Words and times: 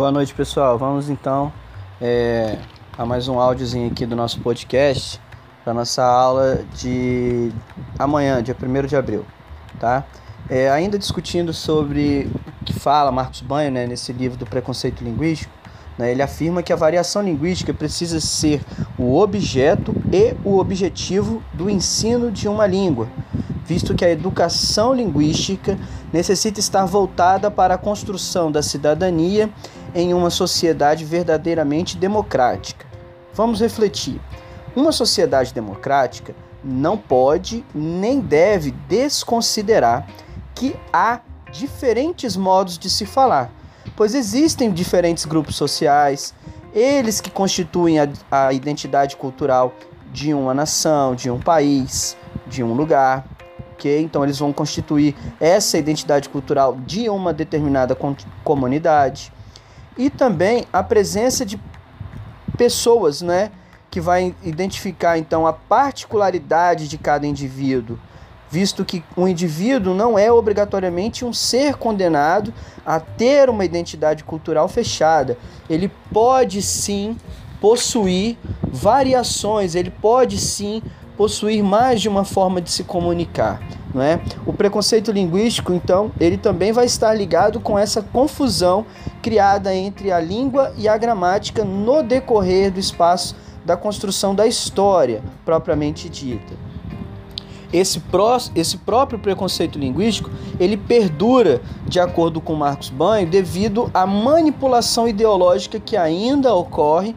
Boa 0.00 0.10
noite, 0.10 0.32
pessoal. 0.32 0.78
Vamos 0.78 1.10
então 1.10 1.52
é, 2.00 2.56
a 2.96 3.04
mais 3.04 3.28
um 3.28 3.38
áudiozinho 3.38 3.90
aqui 3.90 4.06
do 4.06 4.16
nosso 4.16 4.40
podcast 4.40 5.20
para 5.62 5.74
nossa 5.74 6.02
aula 6.02 6.64
de 6.74 7.52
amanhã, 7.98 8.42
dia 8.42 8.56
1 8.58 8.86
de 8.86 8.96
abril, 8.96 9.26
tá? 9.78 10.06
É, 10.48 10.70
ainda 10.70 10.98
discutindo 10.98 11.52
sobre 11.52 12.30
o 12.62 12.64
que 12.64 12.72
fala 12.72 13.12
Marcos 13.12 13.42
Banho 13.42 13.70
né, 13.70 13.86
nesse 13.86 14.10
livro 14.10 14.38
do 14.38 14.46
preconceito 14.46 15.04
linguístico, 15.04 15.52
né, 15.98 16.10
ele 16.10 16.22
afirma 16.22 16.62
que 16.62 16.72
a 16.72 16.76
variação 16.76 17.20
linguística 17.20 17.74
precisa 17.74 18.20
ser 18.20 18.62
o 18.98 19.18
objeto 19.18 19.94
e 20.10 20.34
o 20.42 20.56
objetivo 20.56 21.42
do 21.52 21.68
ensino 21.68 22.32
de 22.32 22.48
uma 22.48 22.66
língua, 22.66 23.06
visto 23.66 23.94
que 23.94 24.06
a 24.06 24.10
educação 24.10 24.94
linguística 24.94 25.78
necessita 26.10 26.58
estar 26.58 26.86
voltada 26.86 27.50
para 27.50 27.74
a 27.74 27.78
construção 27.78 28.50
da 28.50 28.62
cidadania 28.62 29.50
em 29.94 30.14
uma 30.14 30.30
sociedade 30.30 31.04
verdadeiramente 31.04 31.96
democrática. 31.96 32.86
Vamos 33.34 33.60
refletir. 33.60 34.20
Uma 34.74 34.92
sociedade 34.92 35.52
democrática 35.52 36.34
não 36.62 36.96
pode 36.96 37.64
nem 37.74 38.20
deve 38.20 38.70
desconsiderar 38.88 40.06
que 40.54 40.76
há 40.92 41.20
diferentes 41.50 42.36
modos 42.36 42.78
de 42.78 42.88
se 42.88 43.04
falar, 43.04 43.50
pois 43.96 44.14
existem 44.14 44.70
diferentes 44.70 45.24
grupos 45.24 45.56
sociais, 45.56 46.34
eles 46.72 47.20
que 47.20 47.30
constituem 47.30 47.98
a, 47.98 48.08
a 48.30 48.52
identidade 48.52 49.16
cultural 49.16 49.74
de 50.12 50.32
uma 50.32 50.54
nação, 50.54 51.14
de 51.14 51.30
um 51.30 51.40
país, 51.40 52.16
de 52.46 52.62
um 52.62 52.74
lugar. 52.74 53.24
ok? 53.72 54.02
Então 54.02 54.22
eles 54.22 54.38
vão 54.38 54.52
constituir 54.52 55.16
essa 55.40 55.78
identidade 55.78 56.28
cultural 56.28 56.76
de 56.86 57.08
uma 57.08 57.32
determinada 57.32 57.96
comunidade 58.44 59.32
e 60.00 60.08
também 60.08 60.64
a 60.72 60.82
presença 60.82 61.44
de 61.44 61.60
pessoas, 62.56 63.20
né, 63.20 63.50
que 63.90 64.00
vai 64.00 64.34
identificar 64.42 65.18
então 65.18 65.46
a 65.46 65.52
particularidade 65.52 66.88
de 66.88 66.96
cada 66.96 67.26
indivíduo, 67.26 67.98
visto 68.50 68.82
que 68.82 69.04
um 69.14 69.28
indivíduo 69.28 69.94
não 69.94 70.18
é 70.18 70.32
obrigatoriamente 70.32 71.22
um 71.22 71.34
ser 71.34 71.74
condenado 71.74 72.54
a 72.86 72.98
ter 72.98 73.50
uma 73.50 73.62
identidade 73.62 74.24
cultural 74.24 74.68
fechada. 74.68 75.36
Ele 75.68 75.92
pode 76.10 76.62
sim 76.62 77.14
possuir 77.60 78.38
variações, 78.72 79.74
ele 79.74 79.90
pode 79.90 80.38
sim 80.38 80.82
possuir 81.14 81.62
mais 81.62 82.00
de 82.00 82.08
uma 82.08 82.24
forma 82.24 82.58
de 82.58 82.70
se 82.70 82.84
comunicar. 82.84 83.60
Não 83.92 84.02
é? 84.02 84.20
O 84.46 84.52
preconceito 84.52 85.10
linguístico, 85.10 85.72
então, 85.72 86.12
ele 86.20 86.36
também 86.36 86.72
vai 86.72 86.86
estar 86.86 87.12
ligado 87.12 87.58
com 87.58 87.78
essa 87.78 88.00
confusão 88.00 88.86
criada 89.20 89.74
entre 89.74 90.12
a 90.12 90.20
língua 90.20 90.72
e 90.76 90.86
a 90.88 90.96
gramática 90.96 91.64
no 91.64 92.02
decorrer 92.02 92.70
do 92.70 92.78
espaço 92.78 93.34
da 93.64 93.76
construção 93.76 94.34
da 94.34 94.46
história 94.46 95.22
propriamente 95.44 96.08
dita. 96.08 96.54
Esse, 97.72 98.00
pró 98.00 98.36
esse 98.54 98.76
próprio 98.78 99.18
preconceito 99.18 99.78
linguístico 99.78 100.30
ele 100.58 100.76
perdura, 100.76 101.60
de 101.86 102.00
acordo 102.00 102.40
com 102.40 102.54
Marcos 102.54 102.90
Banho, 102.90 103.28
devido 103.28 103.88
à 103.94 104.06
manipulação 104.06 105.06
ideológica 105.06 105.78
que 105.78 105.96
ainda 105.96 106.52
ocorre, 106.52 107.14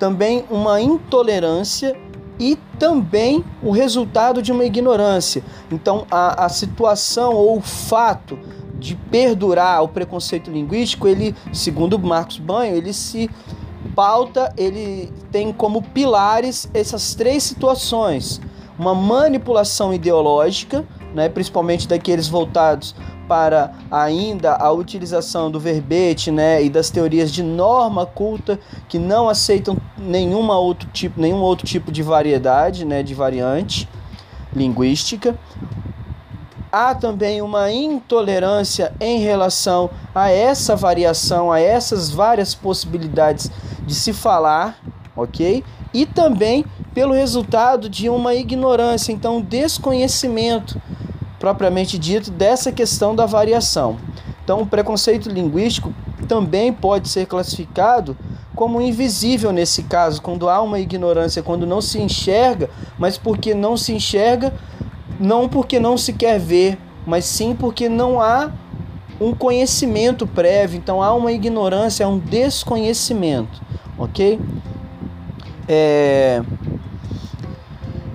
também 0.00 0.44
uma 0.50 0.80
intolerância 0.80 1.96
e 2.42 2.58
também 2.76 3.44
o 3.62 3.70
resultado 3.70 4.42
de 4.42 4.50
uma 4.50 4.64
ignorância. 4.64 5.44
Então, 5.70 6.04
a, 6.10 6.46
a 6.46 6.48
situação 6.48 7.34
ou 7.34 7.58
o 7.58 7.60
fato 7.60 8.36
de 8.80 8.96
perdurar 8.96 9.80
o 9.84 9.88
preconceito 9.88 10.50
linguístico, 10.50 11.06
ele, 11.06 11.36
segundo 11.52 11.96
Marcos 12.00 12.38
Banho, 12.38 12.74
ele 12.74 12.92
se 12.92 13.30
pauta, 13.94 14.52
ele 14.56 15.12
tem 15.30 15.52
como 15.52 15.82
pilares 15.82 16.68
essas 16.74 17.14
três 17.14 17.44
situações: 17.44 18.40
uma 18.76 18.92
manipulação 18.92 19.94
ideológica, 19.94 20.84
né, 21.14 21.28
principalmente 21.28 21.86
daqueles 21.86 22.26
voltados 22.26 22.92
para 23.32 23.72
ainda 23.90 24.56
a 24.56 24.70
utilização 24.72 25.50
do 25.50 25.58
verbete 25.58 26.30
né, 26.30 26.62
e 26.62 26.68
das 26.68 26.90
teorias 26.90 27.32
de 27.32 27.42
norma 27.42 28.04
culta 28.04 28.60
que 28.90 28.98
não 28.98 29.26
aceitam 29.26 29.74
nenhuma 29.96 30.58
outro 30.58 30.86
tipo, 30.92 31.18
nenhum 31.18 31.38
outro 31.38 31.66
tipo 31.66 31.90
de 31.90 32.02
variedade, 32.02 32.84
né, 32.84 33.02
de 33.02 33.14
variante 33.14 33.88
linguística. 34.54 35.34
Há 36.70 36.94
também 36.94 37.40
uma 37.40 37.72
intolerância 37.72 38.92
em 39.00 39.20
relação 39.20 39.88
a 40.14 40.30
essa 40.30 40.76
variação, 40.76 41.50
a 41.50 41.58
essas 41.58 42.10
várias 42.10 42.54
possibilidades 42.54 43.50
de 43.86 43.94
se 43.94 44.12
falar, 44.12 44.76
ok? 45.16 45.64
E 45.94 46.04
também 46.04 46.66
pelo 46.92 47.14
resultado 47.14 47.88
de 47.88 48.10
uma 48.10 48.34
ignorância, 48.34 49.10
então 49.10 49.40
desconhecimento 49.40 50.78
propriamente 51.42 51.98
dito 51.98 52.30
dessa 52.30 52.70
questão 52.70 53.16
da 53.16 53.26
variação. 53.26 53.96
Então, 54.44 54.60
o 54.60 54.66
preconceito 54.66 55.28
linguístico 55.28 55.92
também 56.28 56.72
pode 56.72 57.08
ser 57.08 57.26
classificado 57.26 58.16
como 58.54 58.80
invisível 58.80 59.50
nesse 59.50 59.82
caso, 59.82 60.22
quando 60.22 60.48
há 60.48 60.62
uma 60.62 60.78
ignorância, 60.78 61.42
quando 61.42 61.66
não 61.66 61.80
se 61.80 62.00
enxerga, 62.00 62.70
mas 62.96 63.18
porque 63.18 63.54
não 63.54 63.76
se 63.76 63.92
enxerga, 63.92 64.54
não 65.18 65.48
porque 65.48 65.80
não 65.80 65.98
se 65.98 66.12
quer 66.12 66.38
ver, 66.38 66.78
mas 67.04 67.24
sim 67.24 67.56
porque 67.56 67.88
não 67.88 68.20
há 68.20 68.52
um 69.20 69.34
conhecimento 69.34 70.28
prévio, 70.28 70.78
então 70.78 71.02
há 71.02 71.12
uma 71.12 71.32
ignorância, 71.32 72.06
há 72.06 72.08
um 72.08 72.20
desconhecimento, 72.20 73.60
ok? 73.98 74.38
É... 75.66 76.40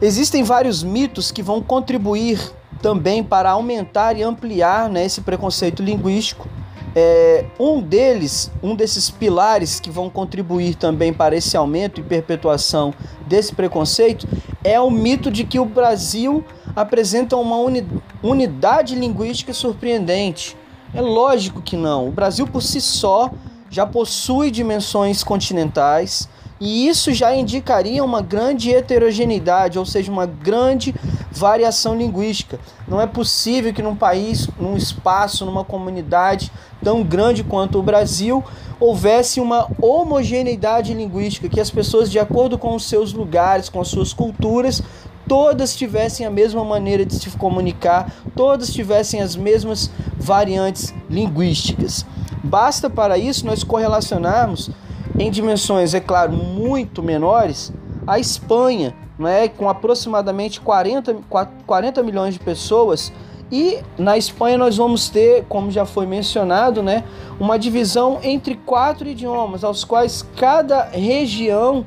Existem 0.00 0.42
vários 0.42 0.82
mitos 0.82 1.30
que 1.30 1.42
vão 1.42 1.60
contribuir 1.60 2.58
também 2.80 3.22
para 3.22 3.50
aumentar 3.50 4.16
e 4.16 4.22
ampliar 4.22 4.88
né, 4.88 5.04
esse 5.04 5.20
preconceito 5.20 5.82
linguístico. 5.82 6.48
É, 6.94 7.44
um 7.58 7.80
deles, 7.80 8.50
um 8.60 8.74
desses 8.74 9.10
pilares 9.10 9.78
que 9.78 9.90
vão 9.90 10.10
contribuir 10.10 10.74
também 10.74 11.12
para 11.12 11.36
esse 11.36 11.56
aumento 11.56 12.00
e 12.00 12.02
perpetuação 12.02 12.92
desse 13.28 13.54
preconceito 13.54 14.26
é 14.64 14.80
o 14.80 14.90
mito 14.90 15.30
de 15.30 15.44
que 15.44 15.60
o 15.60 15.64
Brasil 15.64 16.44
apresenta 16.74 17.36
uma 17.36 17.56
uni 17.56 17.86
unidade 18.22 18.96
linguística 18.96 19.52
surpreendente. 19.52 20.56
É 20.92 21.00
lógico 21.00 21.62
que 21.62 21.76
não. 21.76 22.08
O 22.08 22.10
Brasil 22.10 22.46
por 22.46 22.60
si 22.60 22.80
só 22.80 23.30
já 23.70 23.86
possui 23.86 24.50
dimensões 24.50 25.22
continentais 25.22 26.28
e 26.60 26.88
isso 26.88 27.12
já 27.14 27.34
indicaria 27.34 28.04
uma 28.04 28.20
grande 28.20 28.74
heterogeneidade, 28.74 29.78
ou 29.78 29.86
seja, 29.86 30.12
uma 30.12 30.26
grande 30.26 30.94
variação 31.30 31.96
linguística. 31.96 32.58
Não 32.88 33.00
é 33.00 33.06
possível 33.06 33.72
que 33.72 33.82
num 33.82 33.94
país, 33.94 34.48
num 34.58 34.76
espaço, 34.76 35.44
numa 35.46 35.64
comunidade 35.64 36.50
tão 36.82 37.02
grande 37.02 37.44
quanto 37.44 37.78
o 37.78 37.82
Brasil, 37.82 38.42
houvesse 38.78 39.40
uma 39.40 39.68
homogeneidade 39.80 40.94
linguística, 40.94 41.48
que 41.48 41.60
as 41.60 41.70
pessoas, 41.70 42.10
de 42.10 42.18
acordo 42.18 42.58
com 42.58 42.74
os 42.74 42.88
seus 42.88 43.12
lugares, 43.12 43.68
com 43.68 43.80
as 43.80 43.88
suas 43.88 44.12
culturas, 44.12 44.82
todas 45.28 45.76
tivessem 45.76 46.26
a 46.26 46.30
mesma 46.30 46.64
maneira 46.64 47.04
de 47.04 47.14
se 47.14 47.30
comunicar, 47.30 48.12
todas 48.34 48.72
tivessem 48.72 49.20
as 49.20 49.36
mesmas 49.36 49.90
variantes 50.16 50.94
linguísticas. 51.08 52.04
Basta 52.42 52.88
para 52.88 53.18
isso 53.18 53.46
nós 53.46 53.62
correlacionarmos 53.62 54.70
em 55.18 55.30
dimensões, 55.30 55.92
é 55.92 56.00
claro, 56.00 56.32
muito 56.32 57.02
menores, 57.02 57.70
a 58.06 58.18
Espanha, 58.18 58.94
né, 59.20 59.48
com 59.48 59.68
aproximadamente 59.68 60.60
40, 60.60 61.18
40 61.66 62.02
milhões 62.02 62.34
de 62.34 62.40
pessoas. 62.40 63.12
E 63.52 63.80
na 63.98 64.16
Espanha 64.16 64.56
nós 64.56 64.76
vamos 64.76 65.08
ter, 65.08 65.44
como 65.48 65.70
já 65.70 65.84
foi 65.84 66.06
mencionado, 66.06 66.82
né, 66.82 67.04
uma 67.38 67.58
divisão 67.58 68.18
entre 68.22 68.54
quatro 68.54 69.06
idiomas, 69.08 69.62
aos 69.62 69.84
quais 69.84 70.26
cada 70.36 70.84
região 70.84 71.84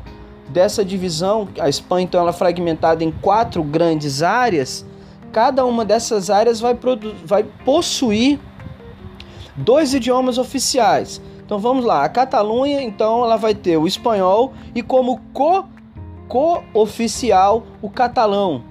dessa 0.50 0.86
divisão, 0.86 1.48
a 1.60 1.68
Espanha 1.68 2.04
então 2.04 2.22
ela 2.22 2.30
é 2.30 2.34
fragmentada 2.34 3.04
em 3.04 3.12
quatro 3.12 3.64
grandes 3.64 4.22
áreas, 4.22 4.86
cada 5.32 5.66
uma 5.66 5.84
dessas 5.84 6.30
áreas 6.30 6.60
vai, 6.60 6.78
vai 7.26 7.44
possuir 7.66 8.40
dois 9.56 9.94
idiomas 9.94 10.38
oficiais. 10.38 11.20
Então 11.44 11.58
vamos 11.58 11.84
lá, 11.86 12.04
a 12.04 12.10
Catalunha 12.10 12.82
então 12.82 13.24
ela 13.24 13.38
vai 13.38 13.56
ter 13.56 13.78
o 13.78 13.88
espanhol 13.88 14.54
e 14.76 14.84
como 14.84 15.20
co 15.34 15.66
co-oficial 16.34 17.62
o 17.80 17.92
catalão. 17.92 18.64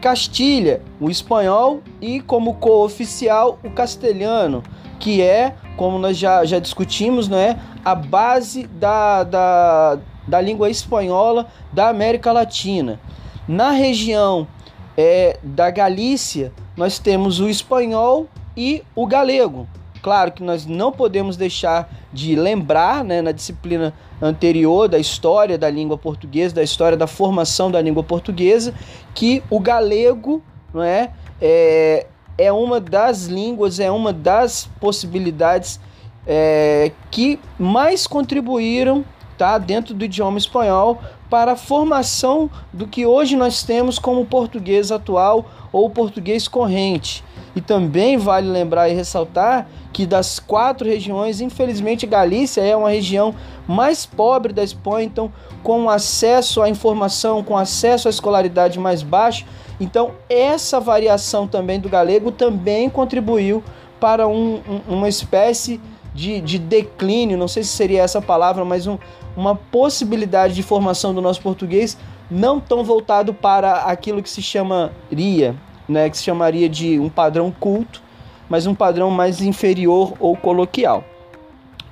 Castilha, 0.00 0.80
o 0.98 1.10
espanhol 1.10 1.82
e 2.00 2.22
como 2.22 2.54
co-oficial 2.54 3.58
o 3.62 3.68
castelhano, 3.68 4.62
que 4.98 5.20
é, 5.20 5.54
como 5.76 5.98
nós 5.98 6.16
já, 6.16 6.46
já 6.46 6.58
discutimos, 6.58 7.28
né, 7.28 7.60
a 7.84 7.94
base 7.94 8.66
da, 8.66 9.24
da, 9.24 9.98
da 10.26 10.40
língua 10.40 10.70
espanhola 10.70 11.48
da 11.70 11.90
América 11.90 12.32
Latina. 12.32 12.98
Na 13.46 13.72
região 13.72 14.48
é, 14.96 15.38
da 15.42 15.70
Galícia, 15.70 16.50
nós 16.74 16.98
temos 16.98 17.40
o 17.40 17.48
espanhol 17.50 18.26
e 18.56 18.82
o 18.94 19.06
galego. 19.06 19.68
Claro 20.02 20.32
que 20.32 20.42
nós 20.42 20.66
não 20.66 20.92
podemos 20.92 21.36
deixar 21.36 21.88
de 22.12 22.34
lembrar, 22.36 23.04
né, 23.04 23.20
na 23.20 23.32
disciplina 23.32 23.92
anterior 24.20 24.88
da 24.88 24.98
história 24.98 25.56
da 25.58 25.70
língua 25.70 25.96
portuguesa, 25.96 26.54
da 26.54 26.62
história 26.62 26.96
da 26.96 27.06
formação 27.06 27.70
da 27.70 27.80
língua 27.80 28.02
portuguesa, 28.02 28.74
que 29.14 29.42
o 29.50 29.60
galego 29.60 30.42
não 30.72 30.82
é, 30.82 31.10
é, 31.40 32.06
é 32.36 32.52
uma 32.52 32.80
das 32.80 33.26
línguas, 33.26 33.80
é 33.80 33.90
uma 33.90 34.12
das 34.12 34.68
possibilidades 34.80 35.80
é, 36.26 36.92
que 37.10 37.40
mais 37.58 38.06
contribuíram 38.06 39.04
tá, 39.38 39.56
dentro 39.56 39.94
do 39.94 40.04
idioma 40.04 40.36
espanhol 40.36 40.98
para 41.30 41.52
a 41.52 41.56
formação 41.56 42.50
do 42.72 42.86
que 42.86 43.06
hoje 43.06 43.36
nós 43.36 43.62
temos 43.62 43.98
como 43.98 44.26
português 44.26 44.90
atual 44.90 45.46
ou 45.72 45.88
português 45.88 46.48
corrente. 46.48 47.24
E 47.54 47.60
também 47.60 48.16
vale 48.16 48.48
lembrar 48.48 48.88
e 48.88 48.94
ressaltar 48.94 49.68
que 49.92 50.06
das 50.06 50.38
quatro 50.38 50.86
regiões, 50.86 51.40
infelizmente 51.40 52.06
Galícia 52.06 52.60
é 52.60 52.76
uma 52.76 52.90
região 52.90 53.34
mais 53.66 54.04
pobre 54.04 54.52
da 54.52 54.62
Espanha, 54.62 55.06
então 55.06 55.32
com 55.62 55.88
acesso 55.88 56.62
à 56.62 56.68
informação, 56.68 57.42
com 57.42 57.56
acesso 57.56 58.08
à 58.08 58.10
escolaridade 58.10 58.78
mais 58.78 59.02
baixo, 59.02 59.44
então 59.80 60.12
essa 60.28 60.80
variação 60.80 61.46
também 61.46 61.80
do 61.80 61.88
galego 61.88 62.30
também 62.30 62.88
contribuiu 62.88 63.62
para 64.00 64.26
um, 64.26 64.60
um, 64.68 64.94
uma 64.94 65.08
espécie 65.08 65.80
de, 66.18 66.40
de, 66.40 66.58
declínio, 66.58 67.38
não 67.38 67.46
sei 67.46 67.62
se 67.62 67.70
seria 67.70 68.02
essa 68.02 68.20
palavra, 68.20 68.64
mas 68.64 68.88
um, 68.88 68.98
uma 69.36 69.54
possibilidade 69.54 70.52
de 70.52 70.64
formação 70.64 71.14
do 71.14 71.22
nosso 71.22 71.40
português 71.40 71.96
não 72.28 72.58
tão 72.58 72.82
voltado 72.82 73.32
para 73.32 73.84
aquilo 73.84 74.20
que 74.20 74.28
se 74.28 74.42
chamaria, 74.42 75.54
né, 75.88 76.10
que 76.10 76.16
se 76.18 76.24
chamaria 76.24 76.68
de 76.68 76.98
um 76.98 77.08
padrão 77.08 77.52
culto, 77.52 78.02
mas 78.48 78.66
um 78.66 78.74
padrão 78.74 79.12
mais 79.12 79.40
inferior 79.40 80.14
ou 80.18 80.36
coloquial. 80.36 81.04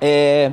É, 0.01 0.51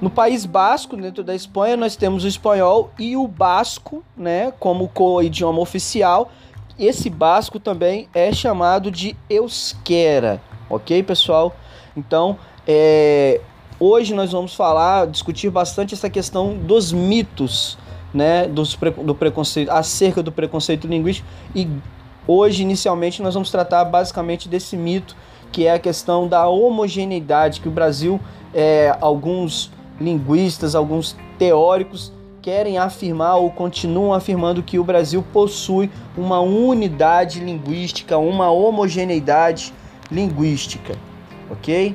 no 0.00 0.08
País 0.08 0.46
Basco, 0.46 0.96
dentro 0.96 1.22
da 1.22 1.34
Espanha, 1.34 1.76
nós 1.76 1.96
temos 1.96 2.24
o 2.24 2.28
espanhol 2.28 2.90
e 2.98 3.18
o 3.18 3.28
basco, 3.28 4.02
né, 4.16 4.50
como 4.58 4.88
co-idioma 4.88 5.60
oficial. 5.60 6.30
Esse 6.78 7.10
basco 7.10 7.60
também 7.60 8.08
é 8.14 8.32
chamado 8.32 8.90
de 8.90 9.14
euskera, 9.28 10.40
ok, 10.70 11.02
pessoal? 11.02 11.54
Então, 11.94 12.38
é, 12.66 13.40
hoje 13.78 14.14
nós 14.14 14.32
vamos 14.32 14.54
falar, 14.54 15.06
discutir 15.06 15.50
bastante 15.50 15.94
essa 15.94 16.10
questão 16.10 16.56
dos 16.56 16.92
mitos, 16.92 17.78
né, 18.12 18.46
dos, 18.46 18.76
do 19.04 19.14
preconceito, 19.14 19.70
acerca 19.70 20.22
do 20.22 20.30
preconceito 20.30 20.86
linguístico 20.86 21.28
e 21.54 21.68
Hoje, 22.26 22.62
inicialmente, 22.62 23.20
nós 23.20 23.34
vamos 23.34 23.50
tratar 23.50 23.84
basicamente 23.84 24.48
desse 24.48 24.78
mito 24.78 25.14
que 25.52 25.66
é 25.66 25.72
a 25.72 25.78
questão 25.78 26.26
da 26.26 26.48
homogeneidade, 26.48 27.60
que 27.60 27.68
o 27.68 27.70
Brasil, 27.70 28.18
é, 28.52 28.96
alguns 29.00 29.70
linguistas, 30.00 30.74
alguns 30.74 31.14
teóricos 31.38 32.12
querem 32.42 32.76
afirmar 32.76 33.36
ou 33.36 33.50
continuam 33.50 34.12
afirmando 34.12 34.64
que 34.64 34.80
o 34.80 34.84
Brasil 34.84 35.24
possui 35.32 35.90
uma 36.16 36.40
unidade 36.40 37.38
linguística, 37.38 38.18
uma 38.18 38.50
homogeneidade 38.50 39.72
linguística, 40.10 40.96
ok? 41.48 41.94